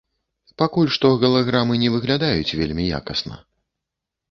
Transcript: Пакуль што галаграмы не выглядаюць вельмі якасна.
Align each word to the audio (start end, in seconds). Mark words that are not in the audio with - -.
Пакуль 0.61 0.89
што 0.95 1.11
галаграмы 1.25 1.77
не 1.83 1.93
выглядаюць 1.97 2.55
вельмі 2.63 2.91
якасна. 3.03 3.35